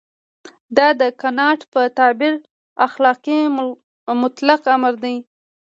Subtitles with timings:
[0.77, 2.33] دا د کانټ په تعبیر
[2.87, 3.39] اخلاقي
[4.21, 5.15] مطلق امر دی.